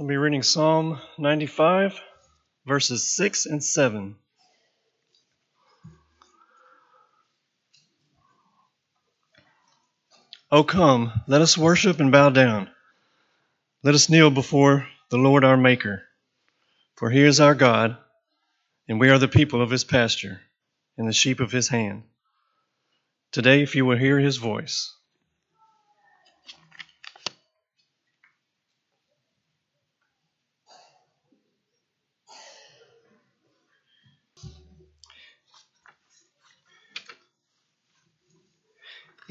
I'll 0.00 0.06
be 0.06 0.16
reading 0.16 0.42
Psalm 0.42 0.98
95, 1.18 2.00
verses 2.64 3.14
6 3.14 3.44
and 3.44 3.62
7. 3.62 4.16
O 10.50 10.64
come, 10.64 11.12
let 11.26 11.42
us 11.42 11.58
worship 11.58 12.00
and 12.00 12.10
bow 12.10 12.30
down. 12.30 12.70
Let 13.82 13.94
us 13.94 14.08
kneel 14.08 14.30
before 14.30 14.88
the 15.10 15.18
Lord 15.18 15.44
our 15.44 15.58
Maker. 15.58 16.04
For 16.96 17.10
he 17.10 17.22
is 17.22 17.38
our 17.38 17.54
God, 17.54 17.98
and 18.88 18.98
we 18.98 19.10
are 19.10 19.18
the 19.18 19.28
people 19.28 19.60
of 19.60 19.70
his 19.70 19.84
pasture 19.84 20.40
and 20.96 21.06
the 21.06 21.12
sheep 21.12 21.38
of 21.38 21.52
his 21.52 21.68
hand. 21.68 22.04
Today, 23.30 23.62
if 23.62 23.74
you 23.74 23.84
will 23.84 23.98
hear 23.98 24.18
his 24.18 24.38
voice, 24.38 24.96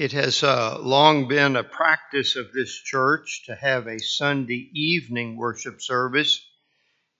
It 0.02 0.10
has 0.10 0.42
uh, 0.42 0.80
long 0.80 1.28
been 1.28 1.54
a 1.54 1.62
practice 1.62 2.34
of 2.34 2.52
this 2.52 2.74
church 2.74 3.44
to 3.46 3.54
have 3.54 3.86
a 3.86 4.00
Sunday 4.00 4.68
evening 4.74 5.36
worship 5.36 5.80
service. 5.80 6.44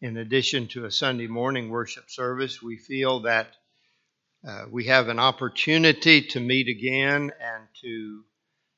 In 0.00 0.16
addition 0.16 0.66
to 0.70 0.84
a 0.84 0.90
Sunday 0.90 1.28
morning 1.28 1.68
worship 1.68 2.10
service, 2.10 2.60
we 2.60 2.76
feel 2.76 3.20
that 3.20 3.54
uh, 4.44 4.64
we 4.68 4.86
have 4.86 5.08
an 5.08 5.20
opportunity 5.20 6.22
to 6.22 6.40
meet 6.40 6.66
again 6.66 7.30
and 7.40 7.68
to 7.82 8.24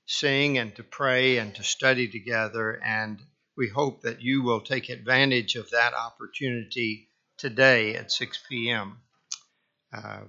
sing 0.04 0.58
and 0.58 0.76
to 0.76 0.84
pray 0.84 1.38
and 1.38 1.54
to 1.54 1.62
study 1.62 2.06
together. 2.06 2.78
And 2.84 3.18
we 3.56 3.70
hope 3.70 4.02
that 4.02 4.20
you 4.20 4.42
will 4.42 4.60
take 4.60 4.90
advantage 4.90 5.56
of 5.56 5.70
that 5.70 5.94
opportunity 5.94 7.08
today 7.38 7.94
at 7.94 8.12
6 8.12 8.38
p.m. 8.50 8.98
Uh, 9.96 10.24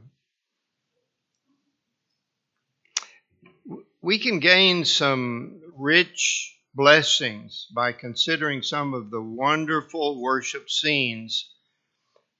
we 4.05 4.19
can 4.19 4.39
gain 4.39 4.85
some 4.85 5.59
rich 5.75 6.55
blessings 6.75 7.65
by 7.73 7.91
considering 7.91 8.61
some 8.61 8.93
of 8.93 9.09
the 9.09 9.19
wonderful 9.19 10.21
worship 10.21 10.69
scenes 10.69 11.49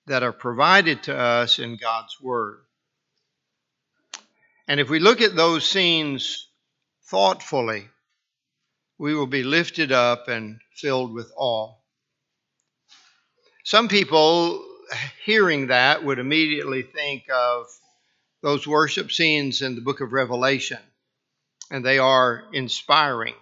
that 0.05 0.21
are 0.21 0.31
provided 0.31 1.01
to 1.01 1.17
us 1.17 1.57
in 1.57 1.75
God's 1.75 2.21
Word. 2.21 2.59
And 4.67 4.79
if 4.79 4.91
we 4.91 4.99
look 4.99 5.21
at 5.21 5.35
those 5.35 5.67
scenes 5.67 6.47
thoughtfully, 7.09 7.89
we 8.99 9.15
will 9.15 9.25
be 9.25 9.41
lifted 9.41 9.91
up 9.91 10.27
and 10.27 10.59
filled 10.75 11.13
with 11.13 11.31
awe. 11.35 11.73
Some 13.63 13.87
people, 13.87 14.63
hearing 15.25 15.67
that, 15.67 16.03
would 16.03 16.19
immediately 16.19 16.83
think 16.83 17.23
of 17.33 17.65
those 18.43 18.67
worship 18.67 19.11
scenes 19.11 19.63
in 19.63 19.73
the 19.73 19.81
book 19.81 20.01
of 20.01 20.13
Revelation 20.13 20.77
and 21.71 21.85
they 21.85 21.99
are 21.99 22.43
inspiring. 22.53 23.35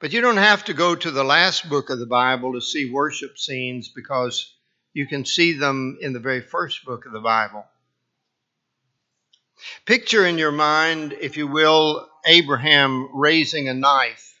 But 0.00 0.12
you 0.12 0.20
don't 0.20 0.36
have 0.36 0.64
to 0.66 0.74
go 0.74 0.94
to 0.94 1.10
the 1.10 1.24
last 1.24 1.68
book 1.68 1.90
of 1.90 1.98
the 1.98 2.06
Bible 2.06 2.52
to 2.52 2.60
see 2.60 2.90
worship 2.90 3.36
scenes 3.36 3.88
because 3.88 4.54
you 4.92 5.06
can 5.06 5.24
see 5.24 5.54
them 5.54 5.98
in 6.00 6.12
the 6.12 6.20
very 6.20 6.40
first 6.40 6.84
book 6.84 7.06
of 7.06 7.12
the 7.12 7.20
Bible. 7.20 7.64
Picture 9.86 10.24
in 10.24 10.38
your 10.38 10.52
mind, 10.52 11.16
if 11.20 11.36
you 11.36 11.48
will, 11.48 12.08
Abraham 12.26 13.08
raising 13.12 13.68
a 13.68 13.74
knife 13.74 14.40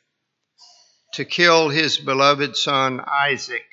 to 1.14 1.24
kill 1.24 1.68
his 1.68 1.98
beloved 1.98 2.56
son 2.56 3.00
Isaac, 3.00 3.66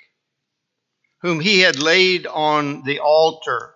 whom 1.21 1.39
he 1.39 1.59
had 1.59 1.79
laid 1.79 2.25
on 2.25 2.83
the 2.83 2.99
altar 2.99 3.75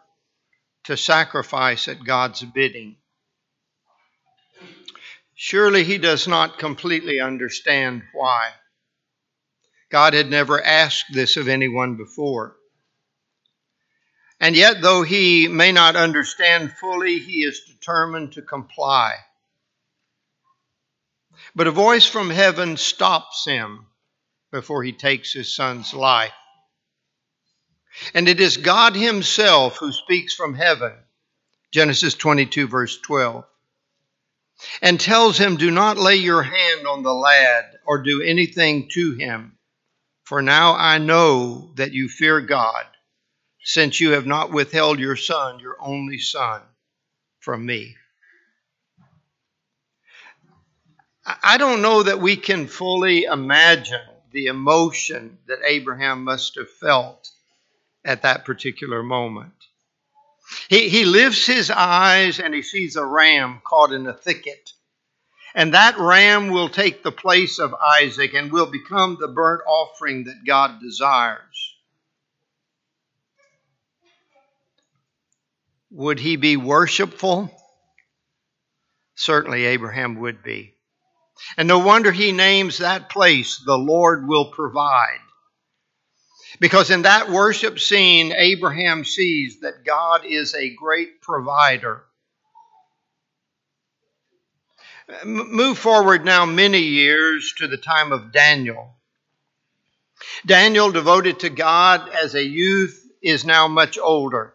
to 0.86 0.98
sacrifice 0.98 1.88
at 1.88 2.04
God's 2.04 2.42
bidding. 2.42 2.98
Surely 5.42 5.86
he 5.86 5.98
does 5.98 6.28
not 6.28 6.60
completely 6.60 7.22
understand 7.22 8.04
why. 8.12 8.52
God 9.90 10.14
had 10.14 10.30
never 10.30 10.62
asked 10.62 11.14
this 11.14 11.38
of 11.38 11.48
anyone 11.48 11.96
before. 11.96 12.58
And 14.42 14.54
yet, 14.54 14.82
though 14.82 15.02
he 15.02 15.48
may 15.48 15.72
not 15.72 15.96
understand 15.96 16.74
fully, 16.74 17.20
he 17.20 17.46
is 17.46 17.62
determined 17.62 18.34
to 18.34 18.42
comply. 18.42 19.16
But 21.56 21.68
a 21.68 21.72
voice 21.72 22.06
from 22.06 22.30
heaven 22.30 22.76
stops 22.76 23.46
him 23.46 23.86
before 24.52 24.84
he 24.84 24.92
takes 24.92 25.32
his 25.32 25.56
son's 25.56 25.94
life. 25.94 26.34
And 28.14 28.28
it 28.28 28.42
is 28.42 28.58
God 28.58 28.94
Himself 28.94 29.78
who 29.78 29.94
speaks 29.94 30.36
from 30.36 30.54
heaven. 30.54 30.98
Genesis 31.72 32.14
22, 32.16 32.68
verse 32.68 33.00
12 33.00 33.46
and 34.82 35.00
tells 35.00 35.38
him, 35.38 35.58
Do 35.58 35.72
not 35.72 35.98
lay 35.98 36.16
your 36.16 36.44
hand 36.44 36.88
on 36.88 37.04
the 37.04 37.14
lad 37.14 37.66
or 37.86 38.04
do 38.04 38.22
anything 38.22 38.90
to 38.94 39.14
him. 39.14 39.58
For 40.24 40.42
now 40.42 40.76
I 40.76 40.98
know 41.00 41.72
that 41.76 41.94
you 41.94 42.08
fear 42.08 42.42
God, 42.42 42.86
since 43.64 44.00
you 44.00 44.12
have 44.12 44.26
not 44.26 44.52
withheld 44.52 45.00
your 45.00 45.16
son, 45.16 45.60
your 45.60 45.78
only 45.80 46.20
son, 46.20 46.62
from 47.40 47.66
me. 47.66 47.96
I 51.26 51.58
don't 51.58 51.82
know 51.82 52.04
that 52.04 52.20
we 52.20 52.36
can 52.38 52.68
fully 52.68 53.24
imagine 53.24 54.02
the 54.32 54.48
emotion 54.48 55.38
that 55.48 55.60
Abraham 55.66 56.24
must 56.24 56.56
have 56.56 56.70
felt 56.70 57.30
at 58.04 58.24
that 58.24 58.46
particular 58.46 59.04
moment. 59.04 59.59
He, 60.70 60.90
he 60.90 61.06
lifts 61.06 61.46
his 61.46 61.70
eyes 61.72 62.40
and 62.40 62.54
he 62.54 62.62
sees 62.62 62.96
a 62.96 63.06
ram 63.06 63.62
caught 63.64 63.92
in 63.92 64.08
a 64.08 64.14
thicket. 64.14 64.72
And 65.56 65.74
that 65.74 65.98
ram 65.98 66.50
will 66.50 66.70
take 66.70 67.04
the 67.04 67.12
place 67.12 67.60
of 67.60 67.74
Isaac 67.74 68.34
and 68.34 68.52
will 68.52 68.68
become 68.68 69.18
the 69.20 69.28
burnt 69.28 69.62
offering 69.68 70.26
that 70.26 70.46
God 70.46 70.80
desires. 70.80 71.76
Would 75.92 76.20
he 76.20 76.36
be 76.36 76.56
worshipful? 76.56 77.52
Certainly, 79.16 79.66
Abraham 79.66 80.20
would 80.20 80.44
be. 80.44 80.76
And 81.58 81.68
no 81.68 81.80
wonder 81.80 82.12
he 82.12 82.32
names 82.32 82.78
that 82.78 83.10
place, 83.10 83.58
the 83.66 83.78
Lord 83.78 84.28
will 84.28 84.52
provide. 84.52 85.20
Because 86.60 86.90
in 86.90 87.04
that 87.04 87.30
worship 87.30 87.80
scene, 87.80 88.34
Abraham 88.36 89.06
sees 89.06 89.62
that 89.62 89.86
God 89.86 90.26
is 90.26 90.54
a 90.54 90.76
great 90.76 91.22
provider. 91.22 92.04
Move 95.26 95.78
forward 95.78 96.26
now 96.26 96.46
many 96.46 96.80
years 96.80 97.54
to 97.58 97.68
the 97.68 97.78
time 97.78 98.12
of 98.12 98.32
Daniel. 98.32 98.96
Daniel, 100.46 100.92
devoted 100.92 101.40
to 101.40 101.50
God 101.50 102.10
as 102.10 102.36
a 102.36 102.44
youth, 102.44 103.08
is 103.22 103.46
now 103.46 103.68
much 103.68 103.98
older. 103.98 104.54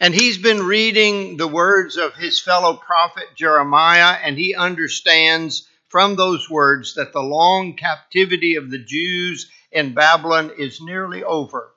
And 0.00 0.14
he's 0.14 0.38
been 0.38 0.62
reading 0.62 1.36
the 1.36 1.48
words 1.48 1.96
of 1.96 2.14
his 2.14 2.40
fellow 2.40 2.76
prophet 2.76 3.26
Jeremiah, 3.34 4.16
and 4.22 4.38
he 4.38 4.54
understands 4.54 5.68
from 5.88 6.14
those 6.14 6.48
words 6.48 6.94
that 6.94 7.12
the 7.12 7.20
long 7.20 7.74
captivity 7.74 8.54
of 8.54 8.70
the 8.70 8.78
Jews 8.78 9.50
in 9.72 9.94
Babylon 9.94 10.52
is 10.58 10.80
nearly 10.80 11.22
over. 11.22 11.70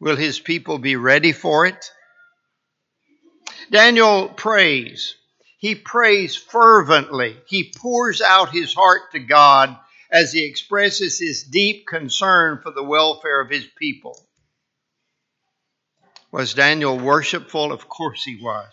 Will 0.00 0.16
his 0.16 0.40
people 0.40 0.78
be 0.78 0.96
ready 0.96 1.32
for 1.32 1.66
it? 1.66 1.90
Daniel 3.70 4.28
prays. 4.28 5.14
He 5.58 5.74
prays 5.74 6.34
fervently. 6.34 7.36
He 7.46 7.72
pours 7.76 8.20
out 8.20 8.50
his 8.50 8.74
heart 8.74 9.12
to 9.12 9.20
God 9.20 9.76
as 10.10 10.32
he 10.32 10.44
expresses 10.44 11.18
his 11.18 11.44
deep 11.44 11.86
concern 11.86 12.60
for 12.62 12.72
the 12.72 12.82
welfare 12.82 13.40
of 13.40 13.48
his 13.48 13.66
people. 13.78 14.18
Was 16.32 16.54
Daniel 16.54 16.98
worshipful? 16.98 17.72
Of 17.72 17.88
course 17.88 18.24
he 18.24 18.36
was. 18.42 18.72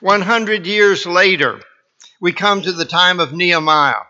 100 0.00 0.66
years 0.66 1.06
later, 1.06 1.60
we 2.20 2.32
come 2.32 2.62
to 2.62 2.72
the 2.72 2.84
time 2.84 3.20
of 3.20 3.32
Nehemiah. 3.32 4.02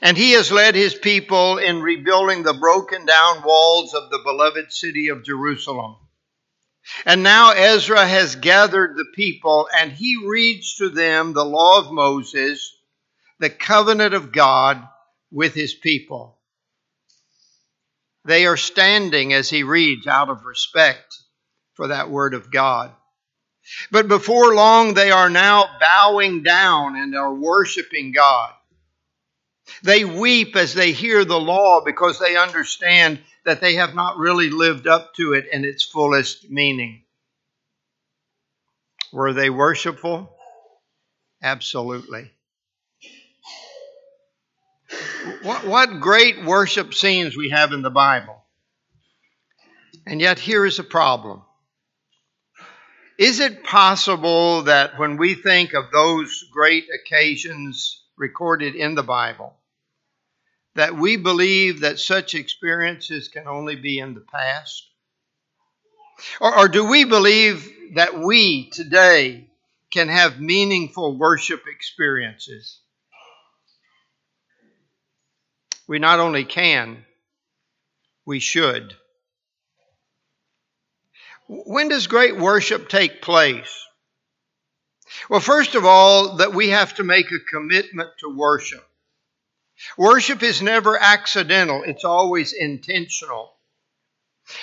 And 0.00 0.16
he 0.16 0.32
has 0.32 0.50
led 0.50 0.74
his 0.74 0.94
people 0.94 1.58
in 1.58 1.82
rebuilding 1.82 2.42
the 2.42 2.54
broken 2.54 3.04
down 3.04 3.42
walls 3.42 3.94
of 3.94 4.10
the 4.10 4.20
beloved 4.24 4.72
city 4.72 5.08
of 5.08 5.24
Jerusalem. 5.24 5.96
And 7.04 7.22
now 7.22 7.50
Ezra 7.50 8.06
has 8.06 8.36
gathered 8.36 8.96
the 8.96 9.06
people 9.14 9.68
and 9.76 9.90
he 9.92 10.16
reads 10.24 10.76
to 10.76 10.88
them 10.88 11.32
the 11.32 11.44
law 11.44 11.80
of 11.80 11.92
Moses, 11.92 12.74
the 13.38 13.50
covenant 13.50 14.14
of 14.14 14.32
God 14.32 14.86
with 15.30 15.54
his 15.54 15.74
people. 15.74 16.38
They 18.24 18.46
are 18.46 18.56
standing 18.56 19.32
as 19.32 19.50
he 19.50 19.62
reads 19.62 20.06
out 20.06 20.30
of 20.30 20.44
respect 20.44 21.14
for 21.74 21.88
that 21.88 22.10
word 22.10 22.34
of 22.34 22.50
God. 22.50 22.92
But 23.90 24.08
before 24.08 24.54
long, 24.54 24.94
they 24.94 25.10
are 25.10 25.30
now 25.30 25.68
bowing 25.80 26.42
down 26.42 26.96
and 26.96 27.14
are 27.16 27.34
worshiping 27.34 28.12
God. 28.12 28.52
They 29.82 30.04
weep 30.04 30.56
as 30.56 30.74
they 30.74 30.92
hear 30.92 31.24
the 31.24 31.40
law 31.40 31.82
because 31.84 32.18
they 32.18 32.36
understand 32.36 33.20
that 33.44 33.60
they 33.60 33.74
have 33.74 33.94
not 33.94 34.18
really 34.18 34.50
lived 34.50 34.86
up 34.86 35.14
to 35.14 35.32
it 35.34 35.46
in 35.52 35.64
its 35.64 35.84
fullest 35.84 36.50
meaning. 36.50 37.02
Were 39.12 39.32
they 39.32 39.50
worshipful? 39.50 40.32
Absolutely. 41.42 42.30
What, 45.42 45.66
what 45.66 46.00
great 46.00 46.44
worship 46.44 46.94
scenes 46.94 47.36
we 47.36 47.50
have 47.50 47.72
in 47.72 47.82
the 47.82 47.90
Bible. 47.90 48.44
And 50.06 50.20
yet, 50.20 50.38
here 50.38 50.64
is 50.64 50.78
a 50.78 50.84
problem. 50.84 51.42
Is 53.18 53.40
it 53.40 53.64
possible 53.64 54.62
that 54.62 54.98
when 54.98 55.16
we 55.16 55.34
think 55.34 55.72
of 55.72 55.90
those 55.90 56.44
great 56.52 56.84
occasions 56.94 58.05
recorded 58.16 58.74
in 58.74 58.94
the 58.94 59.02
Bible, 59.02 59.54
that 60.74 60.96
we 60.96 61.16
believe 61.16 61.80
that 61.80 61.98
such 61.98 62.34
experiences 62.34 63.28
can 63.28 63.46
only 63.46 63.76
be 63.76 63.98
in 63.98 64.14
the 64.14 64.20
past? 64.20 64.88
Or, 66.40 66.60
or, 66.60 66.68
do 66.68 66.84
we 66.88 67.04
believe 67.04 67.70
that 67.94 68.18
we 68.18 68.70
today 68.70 69.50
can 69.90 70.08
have 70.08 70.40
meaningful 70.40 71.16
worship 71.16 71.64
experiences? 71.66 72.80
We 75.86 75.98
not 75.98 76.20
only 76.20 76.44
can, 76.44 77.04
we 78.24 78.40
should. 78.40 78.94
When 81.48 81.88
does 81.88 82.08
great 82.08 82.36
worship 82.36 82.88
take 82.88 83.22
place? 83.22 83.86
Well, 85.28 85.40
first 85.40 85.74
of 85.74 85.84
all, 85.84 86.36
that 86.36 86.54
we 86.54 86.68
have 86.70 86.94
to 86.94 87.04
make 87.04 87.30
a 87.30 87.38
commitment 87.38 88.10
to 88.20 88.28
worship. 88.28 88.84
Worship 89.96 90.42
is 90.42 90.62
never 90.62 90.98
accidental, 90.98 91.82
it's 91.84 92.04
always 92.04 92.52
intentional. 92.52 93.52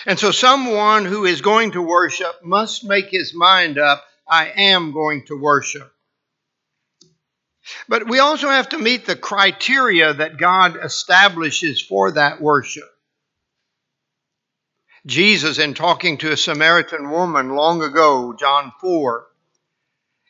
And 0.05 0.17
so, 0.17 0.31
someone 0.31 1.05
who 1.05 1.25
is 1.25 1.41
going 1.41 1.71
to 1.71 1.81
worship 1.81 2.43
must 2.43 2.83
make 2.85 3.09
his 3.09 3.33
mind 3.33 3.77
up 3.77 4.03
I 4.27 4.51
am 4.55 4.93
going 4.93 5.25
to 5.25 5.39
worship. 5.39 5.91
But 7.87 8.07
we 8.07 8.19
also 8.19 8.49
have 8.49 8.69
to 8.69 8.77
meet 8.77 9.05
the 9.05 9.15
criteria 9.15 10.13
that 10.13 10.37
God 10.37 10.77
establishes 10.83 11.81
for 11.81 12.11
that 12.11 12.41
worship. 12.41 12.89
Jesus, 15.05 15.59
in 15.59 15.73
talking 15.73 16.17
to 16.19 16.31
a 16.31 16.37
Samaritan 16.37 17.09
woman 17.09 17.49
long 17.49 17.81
ago, 17.81 18.33
John 18.33 18.71
4, 18.79 19.27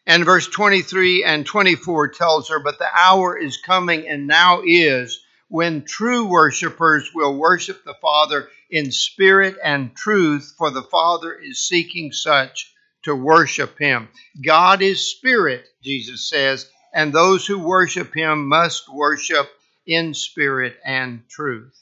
and 0.06 0.26
verse 0.26 0.48
23 0.48 1.24
and 1.24 1.46
24 1.46 2.10
tells 2.10 2.50
her, 2.50 2.60
But 2.60 2.80
the 2.80 2.90
hour 2.94 3.38
is 3.38 3.58
coming 3.58 4.08
and 4.08 4.28
now 4.28 4.62
is 4.66 5.24
when 5.48 5.86
true 5.86 6.26
worshipers 6.26 7.12
will 7.14 7.38
worship 7.38 7.84
the 7.86 7.96
Father 8.02 8.50
in 8.70 8.92
spirit 8.92 9.56
and 9.64 9.96
truth, 9.96 10.56
for 10.58 10.72
the 10.72 10.84
Father 10.84 11.34
is 11.34 11.68
seeking 11.68 12.12
such 12.12 12.74
to 13.04 13.16
worship 13.16 13.78
him. 13.78 14.10
God 14.44 14.82
is 14.82 15.12
spirit, 15.12 15.66
Jesus 15.84 16.28
says, 16.28 16.70
and 16.94 17.14
those 17.14 17.46
who 17.46 17.60
worship 17.60 18.14
him 18.14 18.48
must 18.48 18.92
worship 18.92 19.50
in 19.86 20.14
spirit 20.14 20.76
and 20.86 21.28
truth. 21.30 21.80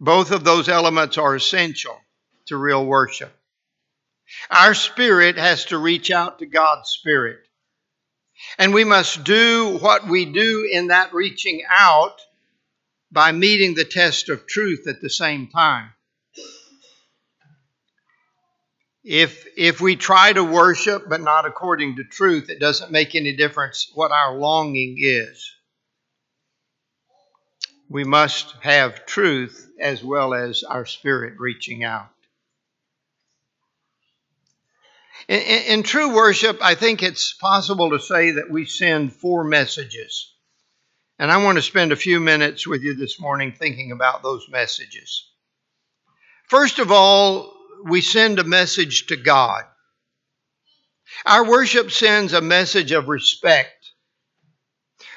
Both 0.00 0.30
of 0.32 0.44
those 0.44 0.68
elements 0.68 1.18
are 1.18 1.34
essential 1.34 1.98
to 2.46 2.56
real 2.56 2.84
worship. 2.84 3.32
Our 4.50 4.74
spirit 4.74 5.36
has 5.36 5.66
to 5.66 5.78
reach 5.78 6.10
out 6.10 6.38
to 6.38 6.46
God's 6.46 6.90
spirit. 6.90 7.40
And 8.58 8.74
we 8.74 8.84
must 8.84 9.24
do 9.24 9.78
what 9.78 10.08
we 10.08 10.24
do 10.24 10.68
in 10.70 10.88
that 10.88 11.14
reaching 11.14 11.62
out 11.68 12.20
by 13.12 13.32
meeting 13.32 13.74
the 13.74 13.84
test 13.84 14.28
of 14.28 14.46
truth 14.46 14.86
at 14.88 15.00
the 15.00 15.10
same 15.10 15.48
time. 15.48 15.90
If, 19.04 19.46
if 19.56 19.80
we 19.80 19.96
try 19.96 20.32
to 20.32 20.42
worship 20.42 21.08
but 21.08 21.20
not 21.20 21.46
according 21.46 21.96
to 21.96 22.04
truth, 22.04 22.48
it 22.48 22.58
doesn't 22.58 22.90
make 22.90 23.14
any 23.14 23.36
difference 23.36 23.90
what 23.94 24.12
our 24.12 24.34
longing 24.34 24.96
is 24.98 25.54
we 27.88 28.04
must 28.04 28.54
have 28.62 29.06
truth 29.06 29.70
as 29.78 30.02
well 30.02 30.34
as 30.34 30.64
our 30.64 30.86
spirit 30.86 31.34
reaching 31.38 31.84
out. 31.84 32.08
In, 35.28 35.40
in, 35.40 35.62
in, 35.72 35.82
true 35.82 36.14
worship, 36.14 36.58
I 36.60 36.74
think 36.74 37.02
it's 37.02 37.32
possible 37.32 37.90
to 37.90 37.98
say 37.98 38.32
that 38.32 38.50
we 38.50 38.66
send 38.66 39.14
four 39.14 39.44
messages. 39.44 40.32
And 41.18 41.30
I 41.30 41.42
want 41.42 41.56
to 41.56 41.62
spend 41.62 41.92
a 41.92 41.96
few 41.96 42.20
minutes 42.20 42.66
with 42.66 42.82
you 42.82 42.94
this 42.94 43.20
morning 43.20 43.52
thinking 43.52 43.92
about 43.92 44.22
those 44.22 44.46
messages. 44.50 45.30
First 46.48 46.78
of 46.78 46.92
all, 46.92 47.54
we 47.84 48.00
send 48.00 48.38
a 48.38 48.44
message 48.44 49.06
to 49.06 49.16
God. 49.16 49.64
Our 51.24 51.48
worship 51.48 51.90
sends 51.90 52.32
a 52.32 52.40
message 52.40 52.92
of 52.92 53.08
respect 53.08 53.84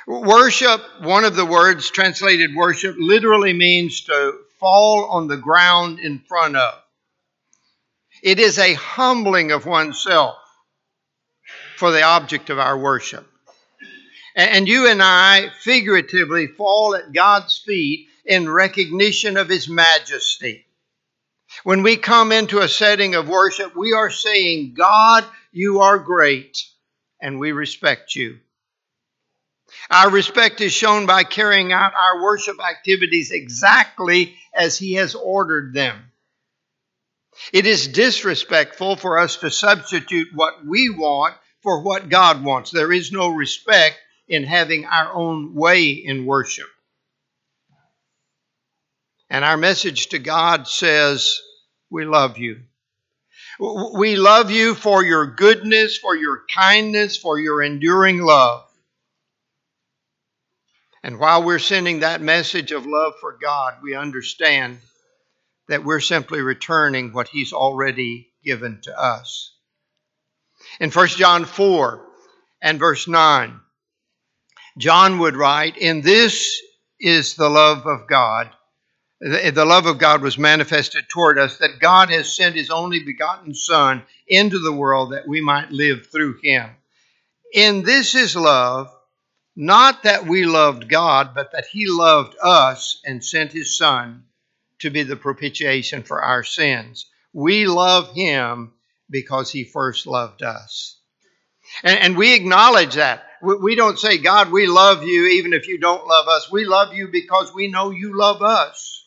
Worship, 0.07 0.81
one 1.01 1.25
of 1.25 1.35
the 1.35 1.45
words 1.45 1.91
translated 1.91 2.55
worship, 2.55 2.95
literally 2.97 3.51
means 3.51 4.05
to 4.05 4.39
fall 4.57 5.03
on 5.09 5.27
the 5.27 5.35
ground 5.35 5.99
in 5.99 6.19
front 6.19 6.55
of. 6.55 6.81
It 8.23 8.39
is 8.39 8.57
a 8.57 8.73
humbling 8.73 9.51
of 9.51 9.65
oneself 9.65 10.37
for 11.77 11.91
the 11.91 12.03
object 12.03 12.49
of 12.49 12.59
our 12.59 12.77
worship. 12.77 13.27
And 14.35 14.67
you 14.67 14.87
and 14.87 15.01
I 15.01 15.49
figuratively 15.61 16.47
fall 16.47 16.95
at 16.95 17.13
God's 17.13 17.57
feet 17.57 18.07
in 18.25 18.49
recognition 18.49 19.37
of 19.37 19.49
His 19.49 19.67
majesty. 19.67 20.65
When 21.63 21.81
we 21.81 21.97
come 21.97 22.31
into 22.31 22.59
a 22.59 22.67
setting 22.67 23.15
of 23.15 23.29
worship, 23.29 23.75
we 23.75 23.93
are 23.93 24.11
saying, 24.11 24.73
God, 24.75 25.23
you 25.51 25.79
are 25.79 25.97
great, 25.97 26.63
and 27.21 27.39
we 27.39 27.51
respect 27.51 28.15
you. 28.15 28.39
Our 29.89 30.09
respect 30.09 30.61
is 30.61 30.73
shown 30.73 31.05
by 31.05 31.23
carrying 31.23 31.71
out 31.71 31.93
our 31.95 32.21
worship 32.21 32.57
activities 32.63 33.31
exactly 33.31 34.35
as 34.53 34.77
He 34.77 34.95
has 34.95 35.15
ordered 35.15 35.73
them. 35.73 36.06
It 37.53 37.65
is 37.65 37.87
disrespectful 37.87 38.95
for 38.95 39.19
us 39.19 39.37
to 39.37 39.51
substitute 39.51 40.29
what 40.33 40.65
we 40.65 40.89
want 40.89 41.35
for 41.61 41.81
what 41.81 42.09
God 42.09 42.43
wants. 42.43 42.71
There 42.71 42.91
is 42.91 43.11
no 43.11 43.29
respect 43.29 43.97
in 44.27 44.43
having 44.43 44.85
our 44.85 45.13
own 45.13 45.53
way 45.53 45.89
in 45.91 46.25
worship. 46.25 46.67
And 49.29 49.43
our 49.43 49.57
message 49.57 50.07
to 50.07 50.19
God 50.19 50.67
says, 50.67 51.41
We 51.89 52.05
love 52.05 52.37
you. 52.37 52.61
We 53.59 54.15
love 54.15 54.51
you 54.51 54.75
for 54.75 55.03
your 55.03 55.25
goodness, 55.25 55.97
for 55.97 56.15
your 56.15 56.43
kindness, 56.53 57.17
for 57.17 57.39
your 57.39 57.63
enduring 57.63 58.21
love. 58.21 58.63
And 61.03 61.19
while 61.19 61.43
we're 61.43 61.59
sending 61.59 62.01
that 62.01 62.21
message 62.21 62.71
of 62.71 62.85
love 62.85 63.13
for 63.19 63.37
God, 63.41 63.75
we 63.81 63.95
understand 63.95 64.79
that 65.67 65.83
we're 65.83 65.99
simply 65.99 66.41
returning 66.41 67.11
what 67.11 67.27
He's 67.27 67.53
already 67.53 68.29
given 68.43 68.79
to 68.83 68.99
us. 68.99 69.53
In 70.79 70.91
1 70.91 71.07
John 71.09 71.45
4 71.45 72.05
and 72.61 72.79
verse 72.79 73.07
9, 73.07 73.59
John 74.77 75.19
would 75.19 75.35
write, 75.35 75.77
In 75.77 76.01
this 76.01 76.61
is 76.99 77.35
the 77.35 77.49
love 77.49 77.85
of 77.85 78.07
God. 78.07 78.49
The 79.19 79.65
love 79.65 79.87
of 79.87 79.97
God 79.97 80.21
was 80.21 80.37
manifested 80.37 81.09
toward 81.09 81.39
us, 81.39 81.57
that 81.57 81.79
God 81.79 82.09
has 82.11 82.35
sent 82.35 82.55
His 82.55 82.69
only 82.69 83.03
begotten 83.03 83.55
Son 83.55 84.03
into 84.27 84.59
the 84.59 84.71
world 84.73 85.13
that 85.13 85.27
we 85.27 85.41
might 85.41 85.71
live 85.71 86.07
through 86.07 86.39
Him. 86.43 86.69
In 87.53 87.83
this 87.83 88.13
is 88.13 88.35
love 88.35 88.91
not 89.59 90.03
that 90.03 90.27
we 90.27 90.45
loved 90.45 90.87
God, 90.87 91.33
but 91.33 91.51
that 91.53 91.65
He 91.65 91.87
loved 91.87 92.35
us 92.43 93.01
and 93.03 93.25
sent 93.25 93.51
His 93.51 93.75
Son 93.75 94.23
to 94.79 94.89
be 94.89 95.03
the 95.03 95.15
propitiation 95.15 96.03
for 96.03 96.21
our 96.21 96.43
sins. 96.43 97.07
We 97.33 97.67
love 97.67 98.13
Him 98.13 98.73
because 99.09 99.51
He 99.51 99.63
first 99.63 100.07
loved 100.07 100.43
us. 100.43 100.99
And, 101.83 101.99
and 101.99 102.17
we 102.17 102.33
acknowledge 102.35 102.95
that. 102.95 103.23
We, 103.41 103.55
we 103.55 103.75
don't 103.75 103.99
say, 103.99 104.17
God, 104.17 104.51
we 104.51 104.67
love 104.67 105.03
you 105.03 105.27
even 105.27 105.53
if 105.53 105.67
you 105.67 105.77
don't 105.79 106.07
love 106.07 106.27
us. 106.27 106.51
We 106.51 106.65
love 106.65 106.93
you 106.93 107.09
because 107.09 107.53
we 107.53 107.67
know 107.67 107.91
you 107.91 108.17
love 108.17 108.41
us. 108.41 109.05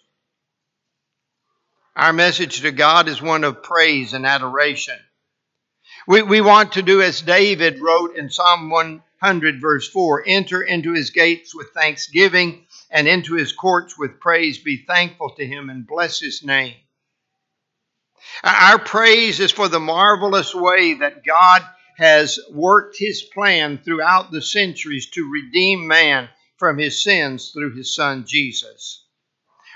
Our 1.96 2.12
message 2.12 2.60
to 2.62 2.70
God 2.70 3.08
is 3.08 3.20
one 3.20 3.44
of 3.44 3.62
praise 3.62 4.14
and 4.14 4.24
adoration. 4.24 4.96
We, 6.06 6.22
we 6.22 6.40
want 6.40 6.72
to 6.72 6.82
do 6.82 7.02
as 7.02 7.20
David 7.20 7.80
wrote 7.80 8.16
in 8.16 8.30
Psalm 8.30 8.70
100, 8.70 9.60
verse 9.60 9.88
4 9.88 10.24
Enter 10.26 10.62
into 10.62 10.92
his 10.94 11.10
gates 11.10 11.54
with 11.54 11.70
thanksgiving 11.74 12.66
and 12.90 13.06
into 13.06 13.34
his 13.34 13.52
courts 13.52 13.98
with 13.98 14.20
praise. 14.20 14.58
Be 14.58 14.84
thankful 14.86 15.30
to 15.30 15.46
him 15.46 15.70
and 15.70 15.86
bless 15.86 16.18
his 16.18 16.42
name. 16.42 16.74
Our 18.44 18.78
praise 18.78 19.40
is 19.40 19.52
for 19.52 19.68
the 19.68 19.80
marvelous 19.80 20.54
way 20.54 20.94
that 20.94 21.24
God 21.24 21.62
has 21.96 22.38
worked 22.50 22.96
his 22.98 23.22
plan 23.22 23.78
throughout 23.78 24.30
the 24.30 24.42
centuries 24.42 25.10
to 25.10 25.30
redeem 25.30 25.86
man 25.86 26.28
from 26.56 26.78
his 26.78 27.02
sins 27.02 27.50
through 27.50 27.74
his 27.74 27.94
son 27.94 28.24
Jesus. 28.26 29.04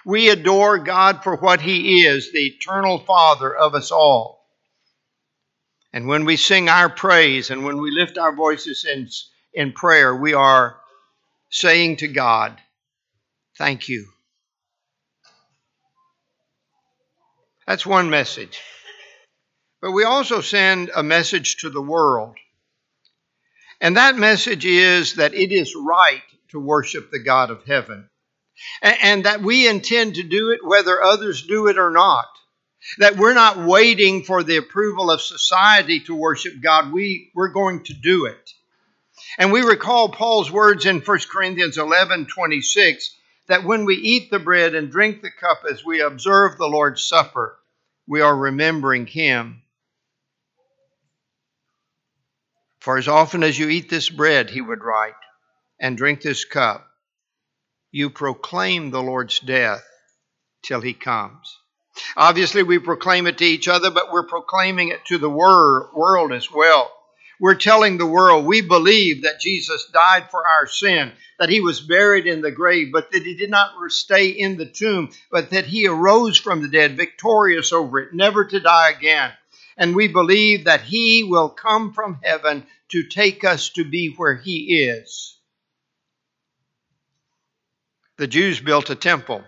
We 0.05 0.29
adore 0.29 0.79
God 0.79 1.23
for 1.23 1.37
what 1.37 1.63
he 1.63 2.05
is, 2.07 2.33
the 2.33 2.47
eternal 2.47 2.99
Father 2.99 3.55
of 3.55 3.75
us 3.75 3.91
all. 3.91 4.47
And 5.93 6.07
when 6.07 6.25
we 6.25 6.37
sing 6.37 6.69
our 6.69 6.91
praise 6.91 7.51
and 7.51 7.65
when 7.65 7.81
we 7.81 7.91
lift 7.91 8.19
our 8.19 8.35
voices 8.35 8.85
in, 8.85 9.09
in 9.53 9.73
prayer, 9.73 10.15
we 10.15 10.35
are 10.35 10.77
saying 11.51 11.97
to 11.99 12.09
God, 12.09 12.61
Thank 13.57 13.89
you. 13.89 14.07
That's 17.67 17.87
one 17.87 18.11
message. 18.11 18.61
But 19.81 19.93
we 19.93 20.05
also 20.05 20.41
send 20.41 20.91
a 20.95 21.03
message 21.03 21.59
to 21.59 21.71
the 21.71 21.83
world. 21.83 22.37
And 23.81 23.97
that 23.97 24.17
message 24.17 24.65
is 24.65 25.15
that 25.15 25.35
it 25.35 25.53
is 25.53 25.75
right 25.75 26.23
to 26.51 26.59
worship 26.59 27.11
the 27.11 27.19
God 27.19 27.51
of 27.51 27.65
heaven. 27.65 28.09
And, 28.81 29.25
that 29.25 29.43
we 29.43 29.67
intend 29.69 30.15
to 30.15 30.23
do 30.23 30.51
it 30.51 30.65
whether 30.65 31.03
others 31.03 31.47
do 31.47 31.67
it 31.67 31.77
or 31.77 31.91
not. 31.91 32.27
That 32.99 33.17
we're 33.17 33.35
not 33.35 33.59
waiting 33.59 34.23
for 34.23 34.43
the 34.43 34.59
approval 34.59 35.11
of 35.11 35.21
society 35.21 36.01
to 36.01 36.15
worship 36.15 36.55
God. 36.63 36.93
We, 36.93 37.31
we're 37.35 37.49
going 37.49 37.85
to 37.85 37.95
do 37.95 38.27
it. 38.27 38.51
And 39.39 39.53
we 39.53 39.63
recall 39.63 40.09
Paul's 40.09 40.51
words 40.51 40.87
in 40.87 41.01
1 41.01 41.19
Corinthians 41.31 41.79
11 41.79 42.27
26 42.27 43.17
that 43.47 43.65
when 43.65 43.85
we 43.85 43.97
eat 43.97 44.31
the 44.31 44.39
bread 44.39 44.75
and 44.75 44.91
drink 44.91 45.23
the 45.23 45.31
cup 45.31 45.63
as 45.71 45.85
we 45.85 46.01
observe 46.01 46.57
the 46.57 46.69
Lord's 46.69 47.07
Supper, 47.07 47.59
we 48.07 48.21
are 48.21 48.37
remembering 48.37 49.07
Him. 49.07 49.63
For 52.81 52.99
as 52.99 53.09
often 53.09 53.43
as 53.43 53.59
you 53.59 53.69
eat 53.69 53.89
this 53.89 54.11
bread, 54.11 54.51
he 54.51 54.61
would 54.61 54.85
write, 54.85 55.15
and 55.81 55.97
drink 55.97 56.21
this 56.21 56.45
cup, 56.45 56.87
you 57.91 58.11
proclaim 58.11 58.91
the 58.91 59.03
Lord's 59.03 59.39
death 59.39 59.87
till 60.63 60.81
he 60.81 60.93
comes. 60.93 61.57
Obviously, 62.17 62.63
we 62.63 62.79
proclaim 62.79 63.27
it 63.27 63.39
to 63.39 63.45
each 63.45 63.69
other, 63.69 63.91
but 63.91 64.13
we're 64.13 64.27
proclaiming 64.27 64.89
it 64.89 65.05
to 65.07 65.17
the 65.17 65.31
world 65.31 66.33
as 66.33 66.51
well. 66.51 66.93
We're 67.41 67.57
telling 67.57 67.99
the 67.99 68.07
world 68.07 68.45
we 68.45 68.61
believe 68.61 69.23
that 69.23 69.41
Jesus 69.41 69.87
died 69.93 70.31
for 70.31 70.47
our 70.47 70.67
sin, 70.67 71.13
that 71.39 71.49
he 71.49 71.61
was 71.61 71.81
buried 71.81 72.27
in 72.27 72.43
the 72.43 72.51
grave, 72.51 72.93
but 72.93 73.11
that 73.11 73.23
he 73.23 73.35
did 73.35 73.51
not 73.51 73.73
stay 73.91 74.29
in 74.29 74.57
the 74.57 74.67
tomb, 74.67 75.11
but 75.31 75.51
that 75.51 75.67
he 75.67 75.87
arose 75.87 76.39
from 76.39 76.63
the 76.63 76.69
dead, 76.69 76.97
victorious 76.97 77.73
over 77.73 77.99
it, 77.99 78.15
never 78.15 78.45
to 78.45 78.61
die 78.61 78.91
again. 78.91 79.33
And 79.77 79.97
we 79.97 80.07
believe 80.09 80.65
that 80.65 80.83
he 80.83 81.25
will 81.25 81.49
come 81.49 81.93
from 81.93 82.21
heaven 82.23 82.67
to 82.91 83.03
take 83.09 83.45
us 83.45 83.71
to 83.71 83.85
be 83.85 84.15
where 84.17 84.37
he 84.37 84.85
is. 84.85 85.39
The 88.17 88.29
Jews 88.29 88.61
built 88.61 88.91
a 88.91 88.95
temple. 88.95 89.43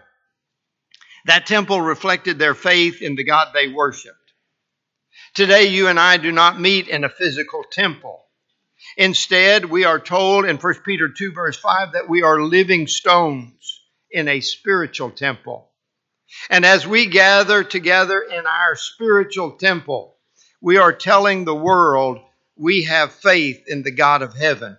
That 1.26 1.46
temple 1.46 1.80
reflected 1.80 2.38
their 2.38 2.54
faith 2.54 3.00
in 3.02 3.14
the 3.14 3.24
God 3.24 3.48
they 3.54 3.68
worshiped. 3.68 4.25
Today, 5.36 5.64
you 5.64 5.88
and 5.88 6.00
I 6.00 6.16
do 6.16 6.32
not 6.32 6.58
meet 6.58 6.88
in 6.88 7.04
a 7.04 7.10
physical 7.10 7.62
temple. 7.70 8.24
Instead, 8.96 9.66
we 9.66 9.84
are 9.84 10.00
told 10.00 10.46
in 10.46 10.56
1 10.56 10.74
Peter 10.82 11.10
2, 11.10 11.32
verse 11.32 11.58
5, 11.58 11.92
that 11.92 12.08
we 12.08 12.22
are 12.22 12.40
living 12.40 12.86
stones 12.86 13.82
in 14.10 14.28
a 14.28 14.40
spiritual 14.40 15.10
temple. 15.10 15.70
And 16.48 16.64
as 16.64 16.86
we 16.86 17.04
gather 17.04 17.62
together 17.62 18.22
in 18.22 18.46
our 18.46 18.76
spiritual 18.76 19.58
temple, 19.58 20.16
we 20.62 20.78
are 20.78 20.94
telling 20.94 21.44
the 21.44 21.54
world 21.54 22.18
we 22.56 22.84
have 22.84 23.12
faith 23.12 23.62
in 23.66 23.82
the 23.82 23.90
God 23.90 24.22
of 24.22 24.34
heaven 24.34 24.78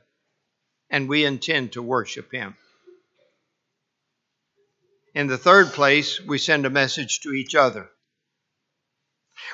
and 0.89 1.07
we 1.07 1.23
intend 1.23 1.73
to 1.73 1.83
worship 1.83 2.31
him. 2.31 2.55
In 5.13 5.27
the 5.27 5.37
third 5.37 5.67
place, 5.67 6.19
we 6.19 6.39
send 6.39 6.65
a 6.65 6.71
message 6.71 7.19
to 7.19 7.33
each 7.33 7.53
other. 7.53 7.91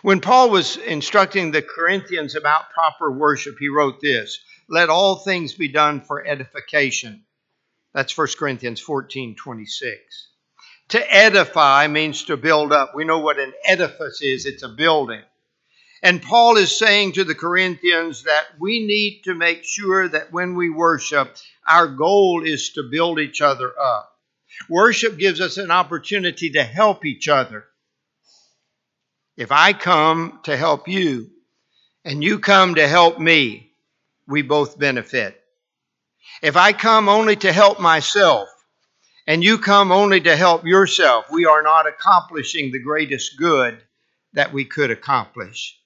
When 0.02 0.22
Paul 0.22 0.50
was 0.50 0.78
instructing 0.78 1.52
the 1.52 1.62
Corinthians 1.62 2.36
about 2.36 2.72
proper 2.72 3.12
worship, 3.12 3.58
he 3.60 3.70
wrote 3.70 4.00
this 4.02 4.40
Let 4.70 4.90
all 4.90 5.18
things 5.18 5.54
be 5.54 5.68
done 5.68 6.02
for 6.02 6.25
edification. 6.25 7.25
That's 7.94 8.18
1 8.18 8.28
Corinthians 8.38 8.80
14 8.80 9.36
26. 9.36 10.28
To 10.90 11.16
edify 11.16 11.88
means 11.88 12.24
to 12.25 12.38
build 12.38 12.72
up. 12.72 12.94
We 12.96 13.04
know 13.04 13.20
what 13.20 13.40
an 13.40 13.54
edifice 13.66 14.22
is 14.22 14.46
it's 14.46 14.63
a 14.63 14.70
building. 14.70 15.22
And 16.02 16.22
Paul 16.22 16.58
is 16.58 16.78
saying 16.78 17.13
to 17.13 17.24
the 17.24 17.36
Corinthians 17.36 18.24
that 18.24 18.46
we 18.60 18.86
need 18.86 19.22
to 19.24 19.34
make 19.34 19.63
sure 19.63 20.08
that 20.08 20.34
when 20.34 20.56
we 20.56 20.70
worship, 20.70 21.36
our 21.68 21.88
goal 21.88 22.44
is 22.44 22.72
to 22.74 22.84
build 22.84 23.20
each 23.20 23.42
other 23.42 23.74
up. 23.80 24.13
Worship 24.70 25.18
gives 25.18 25.40
us 25.40 25.58
an 25.58 25.72
opportunity 25.72 26.50
to 26.52 26.63
help 26.63 27.06
each 27.06 27.30
other. 27.30 27.66
If 29.36 29.52
I 29.52 29.74
come 29.74 30.40
to 30.44 30.56
help 30.56 30.88
you 30.88 31.30
and 32.06 32.24
you 32.24 32.40
come 32.40 32.75
to 32.75 32.88
help 32.88 33.20
me, 33.20 33.72
we 34.28 34.42
both 34.44 34.78
benefit. 34.78 35.40
If 36.42 36.56
I 36.56 36.74
come 36.74 37.10
only 37.10 37.36
to 37.38 37.52
help 37.52 37.80
myself 37.80 38.48
and 39.25 39.44
you 39.44 39.58
come 39.58 39.92
only 39.92 40.22
to 40.22 40.36
help 40.36 40.66
yourself, 40.66 41.25
we 41.32 41.46
are 41.46 41.63
not 41.63 41.88
accomplishing 41.88 42.72
the 42.72 42.80
greatest 42.80 43.38
good 43.38 43.82
that 44.34 44.54
we 44.54 44.66
could 44.66 44.92
accomplish. 44.92 45.80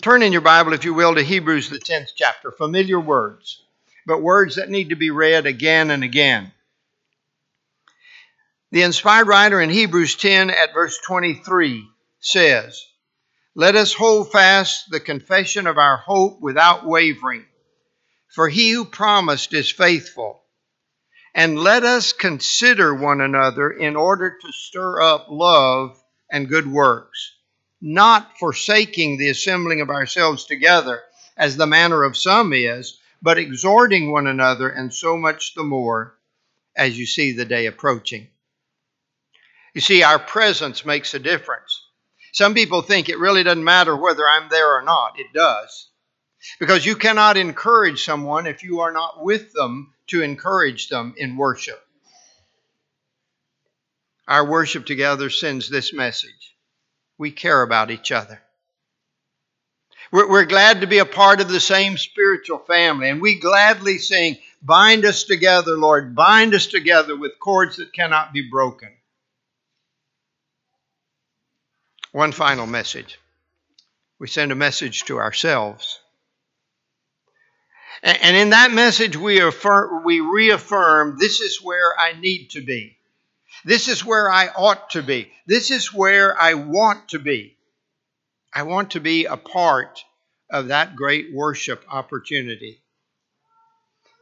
Turn 0.00 0.22
in 0.22 0.32
your 0.32 0.40
Bible, 0.40 0.72
if 0.72 0.84
you 0.84 0.94
will, 0.94 1.14
to 1.14 1.22
Hebrews, 1.22 1.70
the 1.70 1.78
10th 1.78 2.08
chapter. 2.16 2.50
Familiar 2.50 2.98
words, 2.98 3.62
but 4.06 4.20
words 4.20 4.56
that 4.56 4.70
need 4.70 4.88
to 4.88 4.96
be 4.96 5.10
read 5.10 5.46
again 5.46 5.92
and 5.92 6.02
again. 6.02 6.50
The 8.72 8.82
inspired 8.82 9.28
writer 9.28 9.60
in 9.60 9.70
Hebrews 9.70 10.16
10 10.16 10.50
at 10.50 10.74
verse 10.74 10.98
23 11.06 11.88
says, 12.22 12.86
Let 13.54 13.76
us 13.76 13.92
hold 13.92 14.32
fast 14.32 14.90
the 14.90 15.00
confession 15.00 15.66
of 15.66 15.76
our 15.76 15.98
hope 15.98 16.40
without 16.40 16.86
wavering, 16.86 17.44
for 18.28 18.48
he 18.48 18.70
who 18.70 18.84
promised 18.84 19.52
is 19.52 19.70
faithful. 19.70 20.42
And 21.34 21.58
let 21.58 21.82
us 21.82 22.12
consider 22.12 22.94
one 22.94 23.20
another 23.20 23.70
in 23.70 23.96
order 23.96 24.38
to 24.40 24.52
stir 24.52 25.02
up 25.02 25.26
love 25.30 26.00
and 26.30 26.48
good 26.48 26.66
works, 26.66 27.34
not 27.80 28.38
forsaking 28.38 29.18
the 29.18 29.28
assembling 29.28 29.80
of 29.80 29.90
ourselves 29.90 30.44
together, 30.44 31.02
as 31.36 31.56
the 31.56 31.66
manner 31.66 32.04
of 32.04 32.16
some 32.16 32.52
is, 32.52 32.98
but 33.20 33.38
exhorting 33.38 34.12
one 34.12 34.26
another, 34.26 34.68
and 34.68 34.94
so 34.94 35.16
much 35.16 35.54
the 35.54 35.62
more 35.62 36.18
as 36.76 36.98
you 36.98 37.06
see 37.06 37.32
the 37.32 37.44
day 37.44 37.66
approaching. 37.66 38.28
You 39.74 39.80
see, 39.80 40.02
our 40.02 40.18
presence 40.18 40.84
makes 40.84 41.14
a 41.14 41.18
difference. 41.18 41.81
Some 42.32 42.54
people 42.54 42.82
think 42.82 43.08
it 43.08 43.18
really 43.18 43.42
doesn't 43.42 43.62
matter 43.62 43.96
whether 43.96 44.28
I'm 44.28 44.48
there 44.48 44.76
or 44.76 44.82
not. 44.82 45.18
It 45.18 45.32
does. 45.32 45.88
Because 46.58 46.84
you 46.84 46.96
cannot 46.96 47.36
encourage 47.36 48.04
someone 48.04 48.46
if 48.46 48.62
you 48.62 48.80
are 48.80 48.92
not 48.92 49.22
with 49.22 49.52
them 49.52 49.92
to 50.08 50.22
encourage 50.22 50.88
them 50.88 51.14
in 51.16 51.36
worship. 51.36 51.80
Our 54.26 54.48
worship 54.48 54.86
together 54.86 55.30
sends 55.30 55.68
this 55.68 55.92
message 55.92 56.56
we 57.18 57.30
care 57.30 57.62
about 57.62 57.90
each 57.90 58.10
other. 58.10 58.42
We're, 60.10 60.28
we're, 60.28 60.44
glad 60.44 60.80
to 60.80 60.86
be 60.86 60.98
a 60.98 61.06
part 61.06 61.40
of 61.40 61.48
the 61.48 61.60
same 61.60 61.96
spiritual 61.96 62.58
family, 62.58 63.08
and 63.08 63.22
we 63.22 63.38
gladly 63.38 63.98
sing, 63.98 64.38
Bind 64.60 65.04
us 65.04 65.24
together, 65.24 65.76
Lord, 65.76 66.14
bind 66.14 66.54
us 66.54 66.66
together 66.66 67.16
with 67.16 67.38
cords 67.38 67.76
that 67.76 67.92
cannot 67.92 68.32
be 68.32 68.48
broken. 68.50 68.90
One 72.12 72.32
final 72.32 72.66
message. 72.66 73.18
We 74.18 74.28
send 74.28 74.52
a 74.52 74.54
message 74.54 75.04
to 75.04 75.18
ourselves. 75.18 75.98
And 78.02 78.36
in 78.36 78.50
that 78.50 78.72
message, 78.72 79.16
we, 79.16 79.40
affirm, 79.40 80.04
we 80.04 80.20
reaffirm 80.20 81.16
this 81.18 81.40
is 81.40 81.62
where 81.62 81.98
I 81.98 82.18
need 82.18 82.50
to 82.50 82.64
be. 82.64 82.96
This 83.64 83.88
is 83.88 84.04
where 84.04 84.30
I 84.30 84.48
ought 84.48 84.90
to 84.90 85.02
be. 85.02 85.30
This 85.46 85.70
is 85.70 85.92
where 85.92 86.40
I 86.40 86.54
want 86.54 87.10
to 87.10 87.18
be. 87.18 87.56
I 88.52 88.64
want 88.64 88.92
to 88.92 89.00
be 89.00 89.24
a 89.24 89.36
part 89.36 90.04
of 90.50 90.68
that 90.68 90.96
great 90.96 91.32
worship 91.32 91.84
opportunity. 91.88 92.82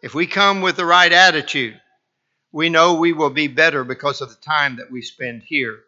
If 0.02 0.14
we 0.14 0.26
come 0.26 0.60
with 0.60 0.76
the 0.76 0.86
right 0.86 1.12
attitude, 1.12 1.80
we 2.52 2.68
know 2.68 2.94
we 2.94 3.12
will 3.12 3.30
be 3.30 3.48
better 3.48 3.82
because 3.82 4.20
of 4.20 4.28
the 4.28 4.42
time 4.42 4.76
that 4.76 4.90
we 4.90 5.02
spend 5.02 5.42
here. 5.42 5.80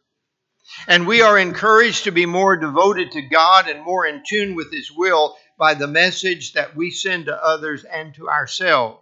And 0.87 1.07
we 1.07 1.23
are 1.23 1.39
encouraged 1.39 2.05
to 2.05 2.13
be 2.13 2.27
more 2.27 2.57
devoted 2.57 3.13
to 3.13 3.23
God 3.23 3.69
and 3.69 3.83
more 3.83 4.07
in 4.07 4.23
tune 4.27 4.55
with 4.55 4.73
His 4.73 4.91
will 4.91 5.37
by 5.59 5.75
the 5.75 5.87
message 5.87 6.55
that 6.55 6.77
we 6.77 6.91
send 6.91 7.27
to 7.27 7.45
others 7.45 7.85
and 7.85 8.15
to 8.15 8.29
ourselves. 8.29 9.01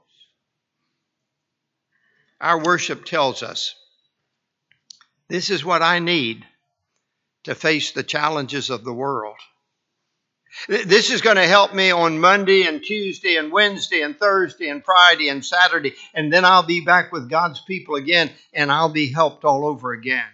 Our 2.40 2.62
worship 2.62 3.04
tells 3.04 3.42
us 3.42 3.74
this 5.28 5.50
is 5.50 5.64
what 5.64 5.82
I 5.82 5.98
need 5.98 6.44
to 7.44 7.54
face 7.54 7.92
the 7.92 8.02
challenges 8.02 8.70
of 8.70 8.84
the 8.84 8.92
world. 8.92 9.36
This 10.66 11.10
is 11.10 11.20
going 11.20 11.36
to 11.36 11.46
help 11.46 11.72
me 11.72 11.92
on 11.92 12.18
Monday 12.18 12.64
and 12.64 12.82
Tuesday 12.82 13.36
and 13.36 13.52
Wednesday 13.52 14.02
and 14.02 14.18
Thursday 14.18 14.68
and 14.68 14.84
Friday 14.84 15.28
and 15.28 15.44
Saturday. 15.44 15.94
And 16.12 16.32
then 16.32 16.44
I'll 16.44 16.64
be 16.64 16.80
back 16.80 17.12
with 17.12 17.30
God's 17.30 17.60
people 17.60 17.94
again 17.94 18.30
and 18.52 18.72
I'll 18.72 18.88
be 18.88 19.12
helped 19.12 19.44
all 19.44 19.64
over 19.64 19.92
again. 19.92 20.26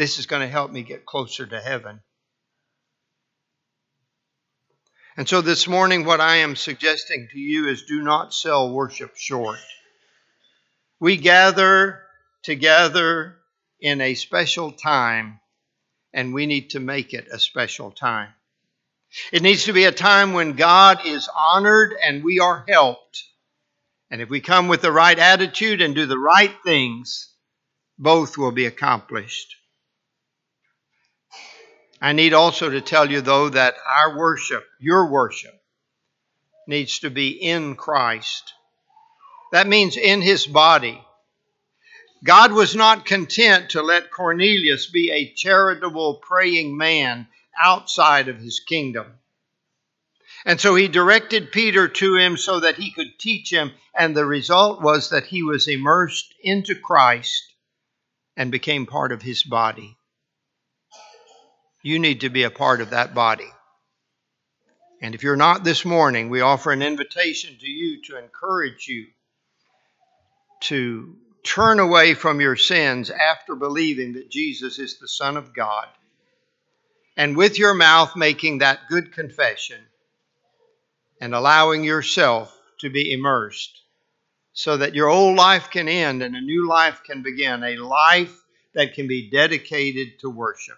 This 0.00 0.18
is 0.18 0.24
going 0.24 0.40
to 0.40 0.48
help 0.48 0.72
me 0.72 0.82
get 0.82 1.04
closer 1.04 1.44
to 1.44 1.60
heaven. 1.60 2.00
And 5.14 5.28
so 5.28 5.42
this 5.42 5.68
morning, 5.68 6.06
what 6.06 6.22
I 6.22 6.36
am 6.36 6.56
suggesting 6.56 7.28
to 7.30 7.38
you 7.38 7.68
is 7.68 7.82
do 7.82 8.00
not 8.00 8.32
sell 8.32 8.72
worship 8.72 9.14
short. 9.14 9.58
We 11.00 11.18
gather 11.18 12.00
together 12.42 13.36
in 13.78 14.00
a 14.00 14.14
special 14.14 14.72
time, 14.72 15.38
and 16.14 16.32
we 16.32 16.46
need 16.46 16.70
to 16.70 16.80
make 16.80 17.12
it 17.12 17.28
a 17.30 17.38
special 17.38 17.90
time. 17.90 18.30
It 19.34 19.42
needs 19.42 19.64
to 19.64 19.74
be 19.74 19.84
a 19.84 19.92
time 19.92 20.32
when 20.32 20.54
God 20.54 21.04
is 21.04 21.28
honored 21.36 21.92
and 22.02 22.24
we 22.24 22.40
are 22.40 22.64
helped. 22.66 23.22
And 24.10 24.22
if 24.22 24.30
we 24.30 24.40
come 24.40 24.68
with 24.68 24.80
the 24.80 24.92
right 24.92 25.18
attitude 25.18 25.82
and 25.82 25.94
do 25.94 26.06
the 26.06 26.18
right 26.18 26.56
things, 26.64 27.34
both 27.98 28.38
will 28.38 28.52
be 28.52 28.64
accomplished. 28.64 29.56
I 32.00 32.12
need 32.12 32.32
also 32.32 32.70
to 32.70 32.80
tell 32.80 33.10
you, 33.10 33.20
though, 33.20 33.50
that 33.50 33.74
our 33.86 34.16
worship, 34.16 34.64
your 34.78 35.10
worship, 35.10 35.54
needs 36.66 37.00
to 37.00 37.10
be 37.10 37.30
in 37.30 37.76
Christ. 37.76 38.54
That 39.52 39.66
means 39.66 39.96
in 39.96 40.22
his 40.22 40.46
body. 40.46 41.04
God 42.24 42.52
was 42.52 42.74
not 42.76 43.06
content 43.06 43.70
to 43.70 43.82
let 43.82 44.10
Cornelius 44.10 44.86
be 44.90 45.10
a 45.10 45.32
charitable, 45.32 46.16
praying 46.16 46.76
man 46.76 47.28
outside 47.60 48.28
of 48.28 48.38
his 48.38 48.60
kingdom. 48.60 49.18
And 50.46 50.60
so 50.60 50.74
he 50.74 50.88
directed 50.88 51.52
Peter 51.52 51.88
to 51.88 52.16
him 52.16 52.36
so 52.36 52.60
that 52.60 52.76
he 52.76 52.92
could 52.92 53.18
teach 53.18 53.52
him, 53.52 53.72
and 53.94 54.16
the 54.16 54.24
result 54.24 54.80
was 54.80 55.10
that 55.10 55.26
he 55.26 55.42
was 55.42 55.68
immersed 55.68 56.32
into 56.42 56.74
Christ 56.74 57.52
and 58.36 58.50
became 58.50 58.86
part 58.86 59.12
of 59.12 59.20
his 59.20 59.42
body. 59.42 59.98
You 61.82 61.98
need 61.98 62.20
to 62.20 62.28
be 62.28 62.42
a 62.42 62.50
part 62.50 62.80
of 62.80 62.90
that 62.90 63.14
body. 63.14 63.50
And 65.00 65.14
if 65.14 65.22
you're 65.22 65.36
not 65.36 65.64
this 65.64 65.84
morning, 65.84 66.28
we 66.28 66.42
offer 66.42 66.72
an 66.72 66.82
invitation 66.82 67.56
to 67.58 67.66
you 67.66 68.02
to 68.02 68.18
encourage 68.18 68.86
you 68.86 69.06
to 70.60 71.16
turn 71.42 71.80
away 71.80 72.12
from 72.12 72.40
your 72.40 72.56
sins 72.56 73.10
after 73.10 73.54
believing 73.54 74.12
that 74.12 74.30
Jesus 74.30 74.78
is 74.78 74.98
the 74.98 75.08
Son 75.08 75.38
of 75.38 75.54
God. 75.54 75.86
And 77.16 77.34
with 77.34 77.58
your 77.58 77.72
mouth 77.72 78.14
making 78.14 78.58
that 78.58 78.80
good 78.90 79.14
confession 79.14 79.80
and 81.18 81.34
allowing 81.34 81.82
yourself 81.82 82.54
to 82.80 82.90
be 82.90 83.10
immersed 83.10 83.80
so 84.52 84.76
that 84.76 84.94
your 84.94 85.08
old 85.08 85.36
life 85.36 85.70
can 85.70 85.88
end 85.88 86.22
and 86.22 86.36
a 86.36 86.40
new 86.42 86.68
life 86.68 87.00
can 87.06 87.22
begin, 87.22 87.64
a 87.64 87.76
life 87.76 88.36
that 88.74 88.92
can 88.92 89.06
be 89.06 89.30
dedicated 89.30 90.18
to 90.20 90.28
worship 90.28 90.76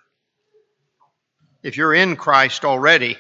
if 1.62 1.76
you're 1.76 1.94
in 1.94 2.16
Christ 2.16 2.64
already, 2.64 3.16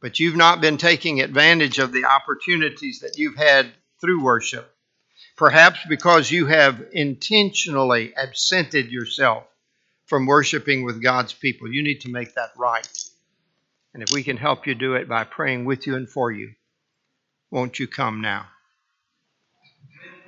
but 0.00 0.20
you've 0.20 0.36
not 0.36 0.60
been 0.60 0.76
taking 0.76 1.20
advantage 1.20 1.78
of 1.78 1.92
the 1.92 2.04
opportunities 2.04 3.00
that 3.00 3.16
you've 3.16 3.36
had 3.36 3.70
through 4.00 4.22
worship, 4.22 4.74
perhaps 5.36 5.78
because 5.88 6.30
you 6.30 6.46
have 6.46 6.84
intentionally 6.92 8.12
absented 8.16 8.90
yourself 8.90 9.44
from 10.06 10.26
worshiping 10.26 10.84
with 10.84 11.02
God's 11.02 11.32
people, 11.32 11.72
you 11.72 11.82
need 11.82 12.02
to 12.02 12.10
make 12.10 12.34
that 12.34 12.52
right. 12.56 12.86
And 13.94 14.02
if 14.02 14.10
we 14.12 14.22
can 14.22 14.36
help 14.36 14.66
you 14.66 14.74
do 14.74 14.94
it 14.94 15.08
by 15.08 15.24
praying 15.24 15.64
with 15.64 15.86
you 15.86 15.96
and 15.96 16.08
for 16.08 16.30
you, 16.30 16.52
won't 17.50 17.78
you 17.78 17.86
come 17.86 18.20
now? 18.20 18.46